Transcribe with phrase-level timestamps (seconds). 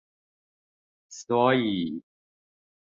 [1.11, 2.01] 所以